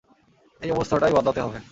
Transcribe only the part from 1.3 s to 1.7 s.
হবে।